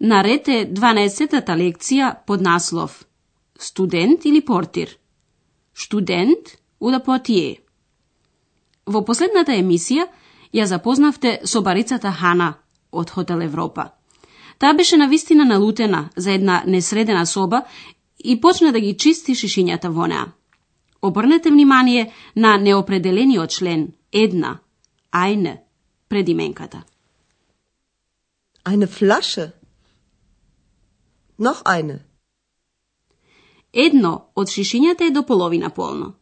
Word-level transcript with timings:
нарете 0.00 0.66
12-та 0.70 1.56
лекција 1.56 2.14
под 2.26 2.40
наслов 2.40 3.04
Студент 3.58 4.24
или 4.24 4.40
портир? 4.40 4.98
Студент 5.74 6.58
уда 6.80 7.00
потие. 7.00 7.60
Во 8.86 9.04
последната 9.04 9.52
емисија 9.52 10.06
ја 10.54 10.64
запознавте 10.64 11.40
со 11.44 11.62
барицата 11.62 12.12
Хана 12.12 12.54
од 12.92 13.10
Хотел 13.10 13.42
Европа. 13.42 13.90
Таа 14.58 14.74
беше 14.74 14.96
навистина 14.96 15.44
налутена 15.44 16.10
за 16.16 16.32
една 16.32 16.62
несредена 16.66 17.26
соба 17.26 17.62
и 18.24 18.40
почна 18.40 18.72
да 18.72 18.80
ги 18.80 18.96
чисти 18.96 19.34
шишињата 19.34 19.88
во 19.88 20.06
неа. 20.06 20.26
Обрнете 21.02 21.50
внимание 21.50 22.12
на 22.36 22.56
неопределениот 22.56 23.50
член 23.50 23.92
една, 24.12 24.58
ајне, 25.12 25.58
пред 26.08 26.28
именката. 26.28 26.82
Eine 28.64 28.86
Flasche. 28.86 29.50
Noch 31.38 31.62
eine. 31.64 31.98
Едно 33.72 34.30
од 34.34 34.48
шишињата 34.48 35.08
е 35.08 35.10
до 35.10 35.22
половина 35.26 35.70
полно. 35.70 36.14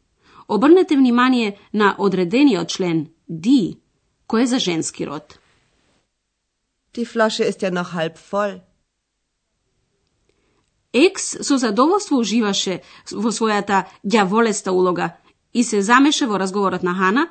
Обрнете 0.48 0.96
внимание 0.96 1.58
на 1.72 1.94
одредениот 1.98 2.68
член 2.68 3.06
ди, 3.28 3.80
кој 4.28 4.42
е 4.42 4.46
за 4.46 4.58
женски 4.58 5.06
род. 5.06 5.38
Die 6.94 7.04
Flasche 7.04 7.44
ist 7.44 7.62
ja 7.62 7.70
noch 7.70 7.92
halb 7.92 8.16
voll. 8.32 8.60
Екс 10.92 11.36
со 11.40 11.56
задоволство 11.56 12.16
уживаше 12.16 12.82
во 13.12 13.30
својата 13.32 13.84
ѓаволеста 14.04 14.70
улога 14.70 15.16
и 15.52 15.64
се 15.64 15.82
замеша 15.82 16.26
во 16.26 16.38
разговорот 16.38 16.82
на 16.82 16.94
Хана, 16.94 17.28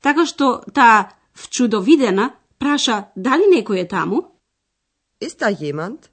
така 0.00 0.26
што 0.26 0.60
таа 0.74 1.12
вчудовидена 1.32 2.30
праша 2.58 3.12
дали 3.16 3.48
некој 3.48 3.84
е 3.84 3.88
таму. 3.88 4.18
Ist 5.20 5.40
da 5.40 5.48
jemand? 5.48 6.08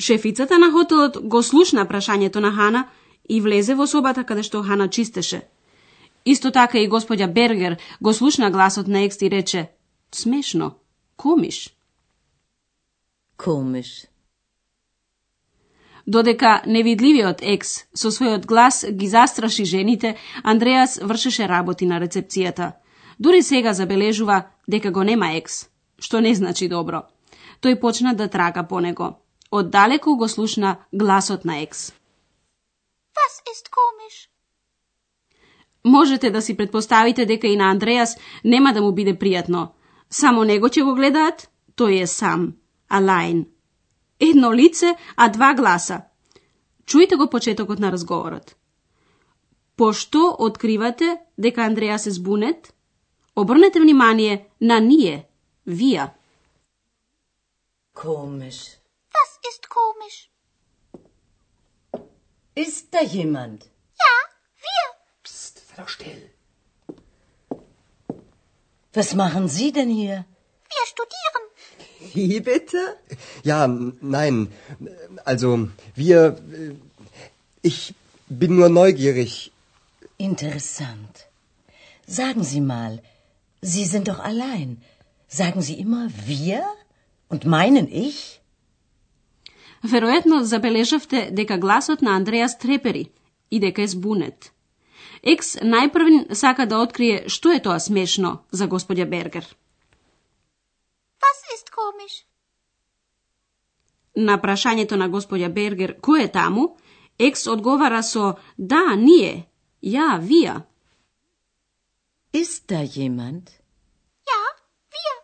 Шефицата 0.00 0.58
на 0.58 0.70
хотелот 0.72 1.18
го 1.22 1.42
слушна 1.42 1.86
прашањето 1.86 2.40
на 2.40 2.52
Хана 2.52 2.88
и 3.28 3.40
влезе 3.40 3.74
во 3.74 3.86
собата 3.86 4.24
каде 4.24 4.42
што 4.42 4.62
Хана 4.62 4.88
чистеше. 4.88 5.42
Исто 6.24 6.50
така 6.50 6.78
и 6.78 6.88
господја 6.88 7.26
Бергер 7.32 7.76
го 8.00 8.12
слушна 8.12 8.50
гласот 8.50 8.88
на 8.88 9.04
Екс 9.04 9.24
и 9.26 9.30
рече 9.30 9.68
Смешно, 10.12 10.74
комиш. 11.16 11.76
Komisch. 13.38 14.06
Додека 16.06 16.62
невидливиот 16.66 17.42
екс 17.42 17.84
со 17.94 18.10
својот 18.10 18.46
глас 18.46 18.84
ги 18.90 19.06
застраши 19.06 19.64
жените, 19.64 20.16
Андреас 20.42 20.98
вршеше 21.02 21.48
работи 21.48 21.86
на 21.86 22.00
рецепцијата. 22.00 22.72
Дури 23.18 23.42
сега 23.42 23.72
забележува 23.72 24.42
дека 24.68 24.90
го 24.90 25.04
нема 25.04 25.36
екс, 25.36 25.68
што 25.98 26.20
не 26.20 26.34
значи 26.34 26.68
добро. 26.68 27.02
Тој 27.62 27.80
почна 27.80 28.14
да 28.14 28.28
трага 28.28 28.66
по 28.66 28.80
него. 28.80 29.19
Оддалеку 29.50 30.16
го 30.16 30.28
слушна 30.28 30.76
гласот 30.92 31.44
на 31.44 31.58
екс. 31.58 31.92
Was 33.16 33.34
ist 33.52 33.68
komisch? 33.68 34.28
Можете 35.84 36.30
да 36.30 36.42
си 36.42 36.56
предпоставите 36.56 37.26
дека 37.26 37.46
и 37.46 37.56
на 37.56 37.70
Андреас 37.70 38.16
нема 38.44 38.72
да 38.72 38.82
му 38.82 38.92
биде 38.92 39.18
пријатно. 39.18 39.68
Само 40.10 40.44
него 40.44 40.68
ќе 40.68 40.84
го 40.84 40.94
гледаат, 40.94 41.48
тој 41.76 42.02
е 42.02 42.06
сам, 42.06 42.54
алајн. 42.90 43.46
Едно 44.20 44.52
лице, 44.52 44.96
а 45.16 45.28
два 45.28 45.54
гласа. 45.54 46.02
Чујте 46.86 47.16
го 47.16 47.30
почетокот 47.30 47.78
на 47.78 47.92
разговорот. 47.92 48.56
Пошто 49.76 50.36
откривате 50.38 51.18
дека 51.38 51.62
Андреас 51.62 52.06
е 52.06 52.10
збунет? 52.10 52.74
Обрнете 53.36 53.80
внимание 53.80 54.48
на 54.60 54.80
ние, 54.80 55.26
вија. 55.66 56.10
Komisch. 57.94 58.79
Ist 59.48 59.68
komisch? 59.70 60.30
Ist 62.54 62.92
da 62.94 63.02
jemand? 63.02 63.64
Ja, 63.98 64.14
wir. 64.66 64.84
Psst, 65.22 65.62
sei 65.68 65.76
doch 65.82 65.88
still. 65.88 66.30
Was 68.92 69.14
machen 69.14 69.48
Sie 69.48 69.72
denn 69.72 69.88
hier? 69.90 70.24
Wir 70.74 70.86
studieren. 70.86 72.14
Wie 72.14 72.40
bitte? 72.40 72.96
Ja, 73.44 73.66
nein. 73.68 74.52
Also, 75.24 75.68
wir. 75.94 76.36
äh, 76.52 76.74
Ich 77.62 77.94
bin 78.28 78.56
nur 78.56 78.68
neugierig. 78.70 79.52
Interessant. 80.16 81.26
Sagen 82.06 82.42
Sie 82.42 82.60
mal, 82.60 83.02
Sie 83.60 83.84
sind 83.84 84.08
doch 84.08 84.18
allein. 84.18 84.82
Sagen 85.28 85.60
Sie 85.62 85.78
immer 85.78 86.08
wir 86.26 86.64
und 87.28 87.44
meinen 87.44 87.86
ich? 88.06 88.39
Веројатно 89.82 90.42
забележавте 90.42 91.28
дека 91.32 91.56
гласот 91.56 92.02
на 92.02 92.16
Андреас 92.16 92.58
трепери 92.58 93.10
и 93.50 93.60
дека 93.60 93.82
е 93.82 93.88
збунет. 93.88 94.52
Екс 95.22 95.60
најпрвен 95.60 96.34
сака 96.34 96.66
да 96.66 96.80
открие 96.80 97.28
што 97.28 97.52
е 97.52 97.60
тоа 97.60 97.80
смешно 97.80 98.44
за 98.52 98.68
господја 98.68 99.08
Бергер. 99.08 99.44
Was 101.24 101.40
ist 101.56 101.72
komisch? 101.72 102.24
На 104.16 104.36
прашањето 104.40 104.96
на 104.96 105.08
господја 105.08 105.48
Бергер 105.48 105.96
кој 106.00 106.24
е 106.24 106.32
таму, 106.32 106.76
Екс 107.18 107.50
одговара 107.52 108.02
со 108.02 108.38
да, 108.56 108.96
ние, 108.96 109.46
ја, 109.82 110.20
вија. 110.20 110.62
Ist 112.32 112.68
da 112.68 112.80
jemand? 112.80 113.50
Ja, 114.28 114.40
wir. 114.92 115.16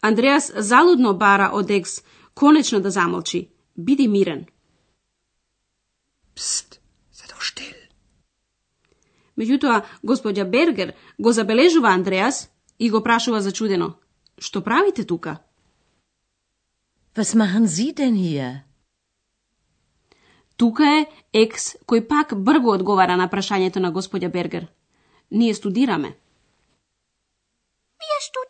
Андреас 0.00 0.52
залудно 0.56 1.14
бара 1.14 1.50
од 1.52 1.70
Екс 1.70 2.02
конечно 2.34 2.80
да 2.80 2.90
замолчи. 2.90 3.50
Биди 3.76 4.08
мирен. 4.08 4.46
Psst, 6.36 6.78
sei 7.12 7.26
doch 7.30 7.42
still. 7.42 7.78
Меѓутоа, 9.38 9.82
господја 10.02 10.44
Бергер 10.44 10.94
го 11.18 11.32
забележува 11.32 11.88
Андреас 11.88 12.50
и 12.78 12.90
го 12.90 13.02
прашува 13.02 13.40
зачудено. 13.40 13.94
Што 14.38 14.62
правите 14.62 15.04
тука? 15.04 15.38
Was 17.16 17.34
machen 17.34 17.66
Sie 17.66 17.92
denn 17.94 18.16
hier? 18.16 18.64
Тука 20.56 20.86
е 20.86 21.06
екс 21.32 21.76
кој 21.86 22.06
пак 22.06 22.34
брго 22.34 22.74
одговара 22.74 23.16
на 23.16 23.28
прашањето 23.28 23.78
на 23.78 23.92
господја 23.92 24.30
Бергер. 24.30 24.66
Ние 25.30 25.54
студираме. 25.54 26.10
Wir 27.98 28.20
studieren. 28.22 28.43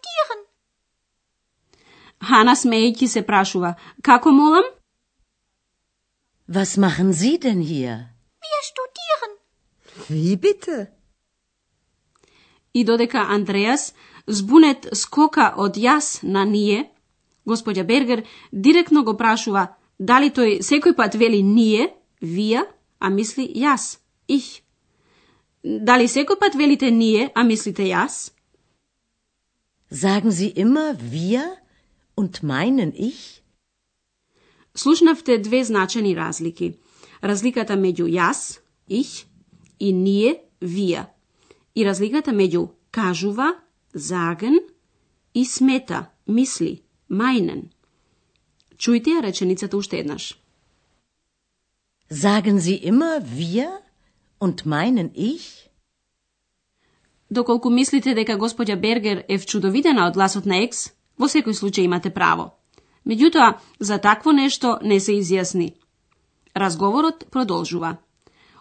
Хана 2.29 2.55
смејќи 2.57 3.09
се 3.09 3.23
прашува, 3.23 3.75
како 4.03 4.33
молам? 4.33 4.65
Was 6.49 6.77
machen 6.77 7.13
Sie 7.13 7.39
denn 7.39 7.61
hier? 7.61 8.11
Wir 8.45 8.63
studieren. 8.71 9.33
Wie 10.09 10.37
bitte? 10.37 10.87
И 12.75 12.85
додека 12.85 13.27
Андреас 13.29 13.95
збунет 14.27 14.89
скока 14.93 15.55
од 15.57 15.77
јас 15.77 16.23
на 16.23 16.45
ние, 16.45 16.91
господја 17.47 17.85
Бергер 17.85 18.25
директно 18.53 19.05
го 19.05 19.17
прашува 19.17 19.77
дали 19.99 20.31
тој 20.31 20.61
секој 20.63 20.97
пат 20.97 21.15
вели 21.15 21.43
ние, 21.43 21.93
вија, 22.21 22.65
а 22.99 23.11
мисли 23.11 23.47
јас, 23.55 23.99
их. 24.29 24.65
Дали 25.63 26.09
секој 26.09 26.39
пат 26.41 26.55
велите 26.55 26.91
ние, 26.91 27.31
а 27.35 27.45
мислите 27.45 27.85
јас? 27.89 28.33
Sagen 29.91 30.33
Sie 30.33 30.53
immer 30.57 30.97
wir 30.99 31.64
und 32.15 32.43
meinen 32.43 32.93
ich? 32.95 33.43
Слушнавте 34.75 35.39
две 35.39 35.65
значени 35.65 36.15
разлики. 36.15 36.79
Разликата 37.23 37.75
меѓу 37.75 38.07
јас, 38.11 38.61
их, 38.89 39.27
и 39.79 39.93
ние, 39.93 40.41
вија. 40.61 41.07
И 41.75 41.85
разликата 41.85 42.33
меѓу 42.33 42.69
кажува, 42.91 43.55
заген 43.95 44.59
и 45.35 45.45
смета, 45.45 46.11
мисли, 46.27 46.83
мајнен. 47.09 47.71
Чујте 48.77 49.15
ја 49.17 49.23
реченицата 49.23 49.77
уште 49.77 49.99
еднаш. 49.99 50.35
Sagen 52.11 52.61
Sie 52.61 52.77
immer 52.77 53.23
wir 53.23 53.81
und 54.39 54.67
meinen 54.67 55.11
ich? 55.15 55.69
Доколку 57.31 57.71
мислите 57.71 58.15
дека 58.15 58.37
господја 58.39 58.77
Бергер 58.77 59.25
е 59.29 59.39
вчудовидена 59.39 60.07
од 60.07 60.15
гласот 60.15 60.47
на 60.47 60.63
Екс, 60.63 60.93
во 61.19 61.27
секој 61.29 61.55
случај 61.55 61.85
имате 61.85 62.11
право. 62.11 62.53
Меѓутоа, 63.07 63.55
за 63.81 63.99
такво 63.99 64.33
нешто 64.33 64.79
не 64.83 65.01
се 65.01 65.13
изјасни. 65.13 65.75
Разговорот 66.57 67.25
продолжува. 67.31 67.97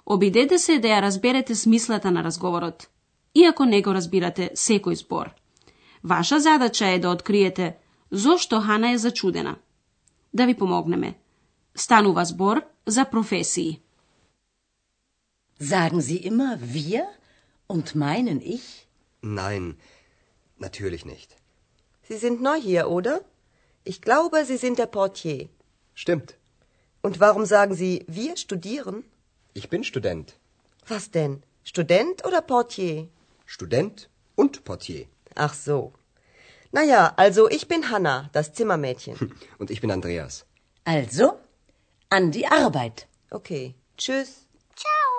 Обидете 0.06 0.60
се 0.60 0.80
да 0.80 0.88
ја 0.88 1.02
разберете 1.02 1.56
смислата 1.56 2.12
на 2.12 2.24
разговорот, 2.24 2.88
иако 3.36 3.66
не 3.66 3.82
го 3.82 3.94
разбирате 3.94 4.52
секој 4.56 4.94
збор. 4.94 5.34
Ваша 6.04 6.40
задача 6.40 6.88
е 6.88 7.00
да 7.00 7.10
откриете 7.10 7.78
зошто 8.12 8.62
Хана 8.62 8.92
е 8.92 8.98
зачудена. 8.98 9.56
Да 10.34 10.46
ви 10.46 10.54
помогнеме. 10.54 11.16
Станува 11.76 12.26
збор 12.26 12.62
за 12.86 13.06
професии. 13.06 13.80
Sagen 15.60 16.02
Sie 16.02 16.20
immer 16.30 16.58
wir 16.60 17.04
und 17.68 17.96
meinen 17.96 18.40
ich? 18.56 18.66
Nein, 19.22 19.78
natürlich 20.60 21.06
nicht. 21.06 21.43
Sie 22.08 22.18
sind 22.18 22.42
neu 22.42 22.60
hier, 22.60 22.90
oder? 22.90 23.22
Ich 23.84 24.02
glaube, 24.02 24.46
Sie 24.46 24.58
sind 24.58 24.78
der 24.80 24.88
Portier. 24.88 25.50
Stimmt. 25.94 26.38
Und 27.02 27.20
warum 27.20 27.46
sagen 27.46 27.76
Sie, 27.76 28.06
wir 28.08 28.38
studieren? 28.38 29.04
Ich 29.54 29.70
bin 29.70 29.84
Student. 29.84 30.38
Was 30.88 31.12
denn? 31.12 31.44
Student 31.64 32.26
oder 32.26 32.42
Portier? 32.42 33.08
Student 33.46 34.10
und 34.36 34.64
Portier. 34.64 35.06
Ach 35.36 35.54
so. 35.54 35.94
Naja, 36.72 37.14
also 37.18 37.50
ich 37.50 37.68
bin 37.68 37.90
Hanna, 37.90 38.30
das 38.34 38.54
Zimmermädchen. 38.54 39.16
Und 39.60 39.70
ich 39.70 39.80
bin 39.80 39.92
Andreas. 39.92 40.46
Also, 40.86 41.38
an 42.10 42.32
die 42.32 42.48
Arbeit. 42.48 43.08
Okay. 43.30 43.76
Tschüss. 43.98 44.48
Ciao. 44.76 44.94
Ciao, 44.94 45.13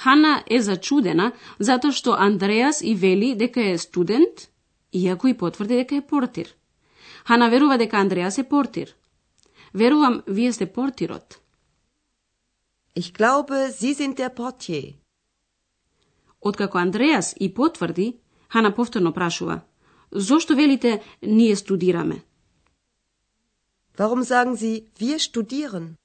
Хана 0.00 0.44
е 0.48 0.62
зачудена 0.64 1.32
затоа 1.58 1.92
што 1.92 2.16
Андреас 2.16 2.80
и 2.80 2.94
вели 2.94 3.34
дека 3.36 3.60
е 3.60 3.78
студент, 3.78 4.48
иако 4.92 5.28
и 5.28 5.34
потврди 5.36 5.76
дека 5.76 5.96
е 5.96 6.06
портир. 6.06 6.48
Хана 7.28 7.50
верува 7.50 7.76
дека 7.78 7.96
Андреас 7.96 8.38
е 8.38 8.48
портир. 8.48 8.96
Верувам, 9.74 10.22
вие 10.26 10.52
сте 10.52 10.66
портирот. 10.66 11.40
Ich 12.96 13.12
glaube, 13.12 13.70
Sie 13.70 13.94
sind 13.94 14.16
der 14.16 14.34
Portier. 14.34 14.94
Откако 16.40 16.78
Андреас 16.78 17.34
и 17.40 17.54
потврди, 17.54 18.16
Хана 18.48 18.74
повторно 18.74 19.12
прашува. 19.12 19.60
Зошто 20.12 20.56
велите 20.56 21.02
ние 21.22 21.56
студираме? 21.56 22.22
Warum 23.98 24.22
sagen 24.24 24.56
Sie, 24.56 24.84
wir 25.00 25.18
studieren? 25.18 25.96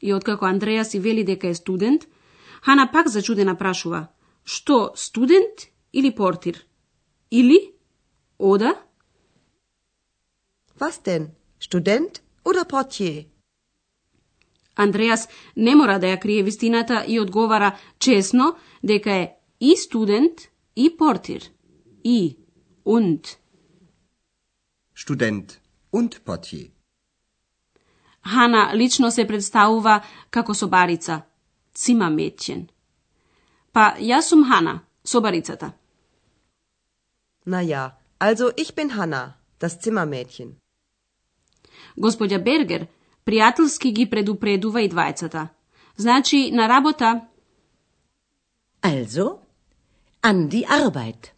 И 0.00 0.14
откако 0.14 0.44
Андреас 0.44 0.94
и 0.94 1.00
вели 1.00 1.24
дека 1.24 1.48
е 1.48 1.54
студент, 1.54 2.06
Хана 2.66 2.90
пак 2.92 3.06
зачудена 3.08 3.54
прашува. 3.54 4.08
Што, 4.42 4.92
студент 4.96 5.70
или 5.92 6.10
портир? 6.10 6.66
Или? 7.30 7.58
Ода? 8.38 8.74
Was 10.80 10.98
denn? 11.06 11.30
Student 11.60 12.22
oder 12.44 12.64
Portier? 12.66 13.26
Андреас 14.74 15.28
не 15.56 15.76
мора 15.76 15.98
да 15.98 16.06
ја 16.10 16.18
крие 16.18 16.42
вистината 16.42 17.04
и 17.06 17.20
одговара 17.20 17.78
чесно 17.98 18.56
дека 18.82 19.10
е 19.10 19.36
и 19.60 19.76
студент 19.76 20.50
и 20.76 20.90
портир. 20.90 21.42
И, 22.04 22.36
und. 22.84 23.38
Student 24.94 25.58
und 25.92 26.18
Portier. 26.24 26.70
Хана 28.26 28.72
лично 28.74 29.10
се 29.10 29.26
представува 29.26 30.02
како 30.30 30.54
собарица, 30.54 31.22
Zimmermädchen. 31.76 32.68
Па 33.72 33.94
јас 34.00 34.30
сум 34.30 34.44
Хана, 34.44 34.80
собарицата. 35.04 35.72
Na 37.44 37.60
ja, 37.60 37.98
also 38.18 38.50
ich 38.56 38.74
bin 38.74 38.90
Hanna, 38.90 39.36
das 39.60 39.78
Zimmermädchen. 39.82 40.56
Господја 41.96 42.42
Бергер 42.42 42.86
пријателски 43.24 43.92
ги 43.92 44.10
предупредува 44.10 44.82
и 44.82 44.88
двајцата. 44.88 45.48
Значи, 45.96 46.50
на 46.52 46.68
работа, 46.68 47.28
Also, 48.82 49.38
an 50.22 50.48
die 50.48 50.64
Arbeit. 50.68 51.32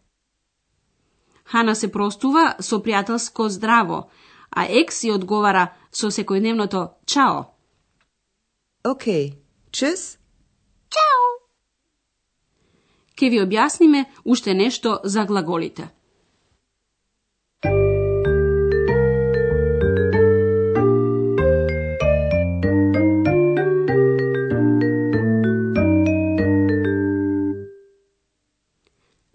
Хана 1.45 1.75
се 1.75 1.89
простува 1.93 2.57
со 2.61 2.77
пријателско 2.79 3.49
здраво, 3.49 4.11
а 4.51 4.67
Екс 4.69 5.05
ја 5.05 5.15
одговара 5.15 5.69
со 5.93 6.11
секојдневното 6.11 6.89
чао. 7.07 7.45
Okay. 8.85 9.39
Tschüss. 9.73 10.19
Чао! 10.95 11.29
Ке 13.19 13.31
ви 13.31 13.43
објасниме 13.43 14.05
уште 14.25 14.55
нешто 14.55 15.01
за 15.05 15.25
глаголите. 15.25 15.89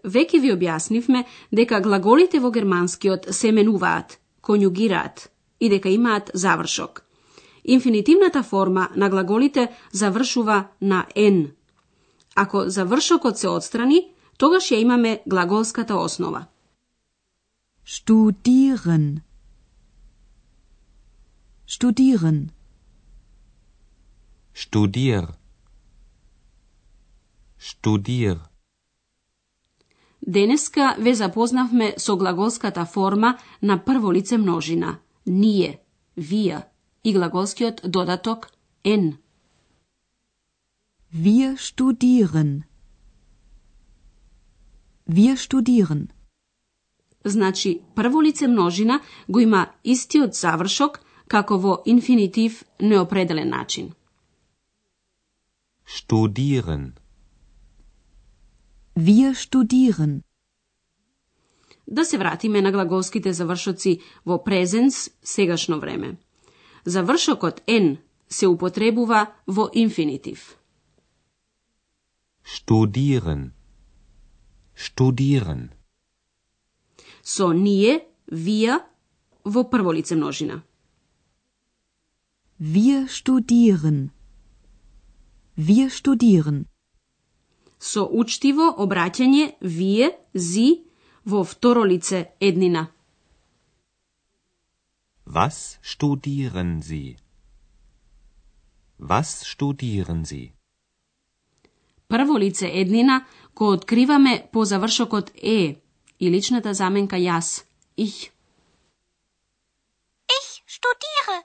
Веќе 0.04 0.40
ви 0.44 0.52
објаснивме 0.54 1.24
дека 1.52 1.80
глаголите 1.80 2.40
во 2.44 2.52
германскиот 2.52 3.32
се 3.34 3.52
менуваат, 3.52 4.20
конјугираат 4.44 5.30
и 5.60 5.70
дека 5.70 5.90
имаат 5.90 6.32
завршок. 6.34 7.03
Инфинитивната 7.66 8.44
форма 8.44 8.90
на 8.96 9.10
глаголите 9.10 9.72
завршува 9.92 10.68
на 10.82 11.06
«н». 11.16 11.48
Ако 12.36 12.64
завршокот 12.70 13.38
се 13.38 13.48
отстрани, 13.48 14.12
тогаш 14.38 14.64
ја 14.72 14.82
имаме 14.82 15.22
глаголската 15.28 15.96
основа. 15.96 16.46
Studieren. 17.86 19.22
Studieren. 21.68 22.50
Studier. 24.56 25.28
Studier. 27.60 28.40
Денеска 30.28 30.96
ве 31.00 31.14
запознавме 31.14 31.94
со 31.98 32.18
глаголската 32.18 32.86
форма 32.86 33.38
на 33.62 33.84
прво 33.86 34.14
лице 34.14 34.38
множина– 34.38 34.98
ние, 35.28 35.80
вие 36.18 36.64
и 37.04 37.14
глаголскиот 37.14 37.82
додаток 37.84 38.52
«н». 38.84 39.18
Wir 41.14 41.58
studieren. 41.58 42.64
Wir 45.08 45.36
studieren. 45.38 46.10
Значи, 47.24 47.82
прво 47.96 48.22
лице 48.22 48.48
множина 48.48 49.02
го 49.28 49.40
има 49.40 49.72
истиот 49.84 50.36
завршок 50.36 51.02
како 51.28 51.58
во 51.58 51.82
инфинитив 51.86 52.64
неопределен 52.80 53.50
начин. 53.50 53.94
Studieren. 55.86 56.94
Wir 58.96 59.34
studieren. 59.34 60.22
Да 61.88 62.06
се 62.06 62.18
вратиме 62.18 62.62
на 62.62 62.72
глаголските 62.72 63.34
завршоци 63.34 64.02
во 64.26 64.44
презенс, 64.44 65.12
сегашно 65.24 65.80
време. 65.80 66.18
Завршокот 66.86 67.64
«н» 67.68 67.98
се 68.28 68.48
употребува 68.48 69.28
во 69.48 69.70
инфинитив. 69.74 70.58
Studieren. 72.44 73.54
Studieren. 74.76 75.72
Со 77.24 77.54
ние, 77.54 78.04
вие, 78.28 78.80
во 79.46 79.64
прво 79.64 79.92
лице 79.92 80.16
множина. 80.16 80.64
Wir 82.60 83.08
studieren. 83.08 84.12
Wir 85.56 85.90
studieren. 85.90 86.66
Со 87.80 88.04
учтиво 88.08 88.76
обраќање 88.84 89.56
вие, 89.62 90.12
зи, 90.34 90.84
во 91.26 91.44
второ 91.44 91.84
лице 91.84 92.32
еднина. 92.40 92.90
Was 95.34 95.80
studieren 95.82 96.82
Sie? 96.82 97.18
Was 99.00 99.30
studieren 99.54 100.26
Sie? 100.26 100.52
Прво 102.08 102.40
лице 102.40 102.70
еднина 102.74 103.26
го 103.56 103.72
откриваме 103.72 104.50
по 104.52 104.66
завршокот 104.66 105.32
е 105.44 105.82
и 106.20 106.32
личната 106.32 106.74
заменка 106.74 107.16
јас, 107.16 107.66
их. 107.98 108.16
Ich 110.38 110.50
studiere. 110.68 111.44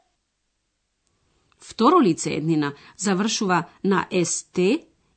Второ 1.58 2.00
лице 2.02 2.34
еднина 2.34 2.74
завршува 2.96 3.64
на 3.84 4.08
ст 4.24 4.58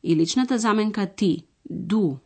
и 0.03 0.15
личната 0.15 0.59
заменка 0.59 1.15
ти, 1.15 1.45
ду. 1.71 2.17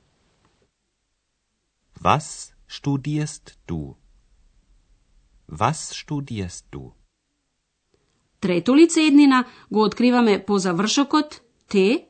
Was 2.02 2.54
studierst 2.70 3.58
du? 3.68 4.05
Was 5.52 5.74
studierst 5.74 6.66
du? 6.72 6.92
Трето 8.40 8.76
лице 8.76 9.02
еднина 9.02 9.46
го 9.72 9.84
откриваме 9.84 10.46
по 10.46 10.58
завршокот 10.58 11.42
те 11.68 12.08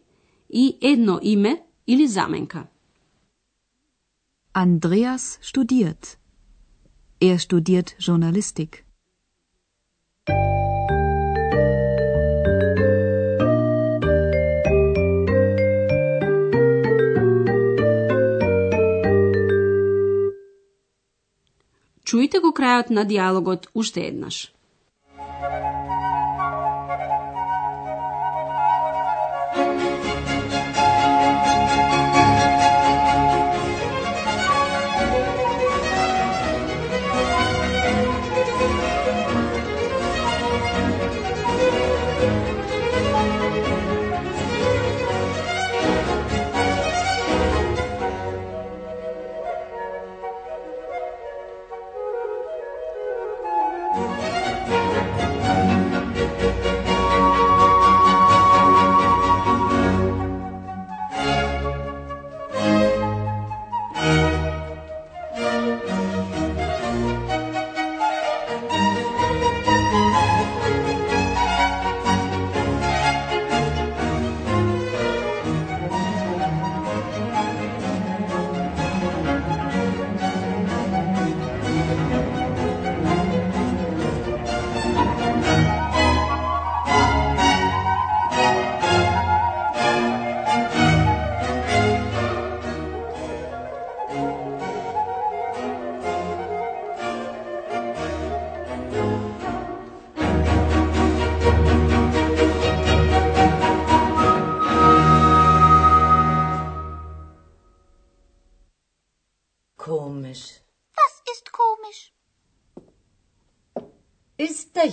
и 0.49 0.77
едно 0.81 1.19
име 1.23 1.63
или 1.87 2.07
заменка. 2.07 2.67
Andreas 4.53 5.39
studiert. 5.41 6.17
Er 7.21 7.37
studiert 7.37 7.97
Journalistik. 7.99 8.84
Чујте 22.15 22.39
го 22.39 22.53
крајот 22.55 22.91
на 22.95 23.03
диалогот 23.03 23.65
уште 23.75 24.05
еднаш. 24.07 24.35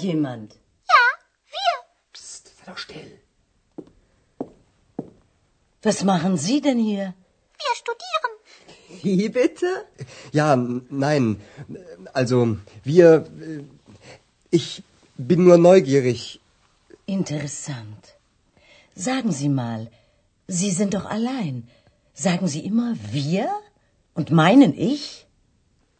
Jemand? 0.03 0.49
Ja, 0.93 1.05
wir. 1.55 1.73
Psst, 2.13 2.45
sei 2.59 2.65
doch 2.71 2.79
still. 2.79 3.11
Was 5.83 6.05
machen 6.05 6.37
Sie 6.37 6.61
denn 6.61 6.79
hier? 6.79 7.15
Wir 7.63 7.75
studieren. 7.83 8.33
Wie 9.03 9.29
bitte? 9.29 9.67
Ja, 10.33 10.57
nein. 10.57 11.41
Also, 12.13 12.57
wir. 12.85 13.09
äh, 13.41 13.65
Ich 14.51 14.83
bin 15.17 15.45
nur 15.45 15.59
neugierig. 15.59 16.21
Interessant. 17.07 18.03
Sagen 18.95 19.33
Sie 19.33 19.49
mal, 19.49 19.91
Sie 20.47 20.71
sind 20.79 20.93
doch 20.95 21.07
allein. 21.07 21.69
Sagen 22.27 22.47
Sie 22.55 22.63
immer 22.71 22.95
wir? 23.11 23.49
Und 24.15 24.31
meinen 24.31 24.73
ich? 24.77 25.27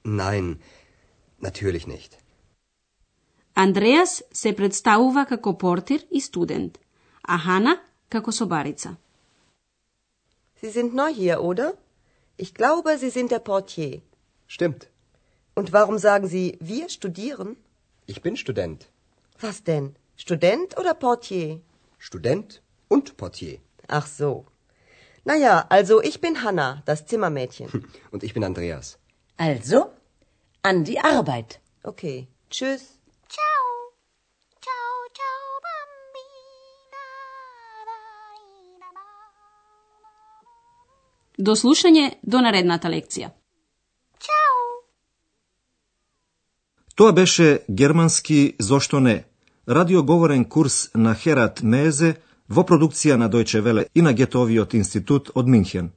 Nein, 0.05 0.61
natürlich 1.39 1.87
nicht. 1.87 2.19
Andreas 3.55 4.23
se 4.33 4.53
predstavlja 4.53 5.25
kako 5.25 5.53
portir 5.59 6.07
i 6.11 6.21
student, 6.21 6.79
a 7.23 7.37
Hanna 7.37 7.77
kako 8.09 8.33
sobarica. 8.33 8.95
Sie 10.61 10.73
sind 10.73 10.95
neu 10.95 11.15
hier, 11.15 11.41
oder? 11.41 11.73
Ich 12.37 12.55
glaube, 12.55 12.99
Sie 12.99 13.11
sind 13.11 13.31
der 13.31 13.41
Portier. 13.41 14.01
Stimmt. 14.47 14.87
Und 15.55 15.73
warum 15.73 15.99
sagen 15.99 16.29
Sie, 16.29 16.57
wir 16.61 16.89
studieren? 16.89 17.57
Ich 18.07 18.23
bin 18.23 18.37
Student. 18.37 18.89
Was 19.41 19.63
denn? 19.63 19.95
Student 20.17 20.79
oder 20.79 20.95
Portier? 20.95 21.61
Student 21.99 22.63
und 22.89 23.17
Portier. 23.17 23.59
Ach 23.89 24.07
so. 24.07 24.45
Naja, 25.25 25.67
also 25.69 26.01
ich 26.03 26.21
bin 26.21 26.43
Hanna, 26.43 26.83
das 26.85 27.07
Zimmermädchen. 27.07 27.73
Hm, 27.73 27.85
und 28.11 28.23
ich 28.23 28.35
bin 28.35 28.45
Andreas. 28.45 28.99
Also, 29.37 29.91
an 30.63 30.85
die 30.85 31.01
Arbeit. 31.01 31.61
Okay. 31.83 32.29
Tschüss. 32.51 32.99
До 41.39 41.57
слушање 41.57 42.11
до 42.23 42.41
наредната 42.41 42.89
лекција. 42.89 43.31
Ciao. 44.21 44.59
Тоа 46.95 47.13
беше 47.13 47.59
германски 47.69 48.57
Зошто 48.59 49.01
не? 49.01 49.25
Радиоговорен 49.69 50.45
курс 50.45 50.91
на 50.95 51.15
Херат 51.15 51.63
Мезе 51.63 52.15
во 52.49 52.63
продукција 52.63 53.17
на 53.17 53.31
Дојче 53.31 53.61
Веле 53.61 53.87
и 53.95 54.03
на 54.03 54.13
Гетовиот 54.13 54.75
институт 54.75 55.31
од 55.35 55.49
Минхен. 55.49 55.93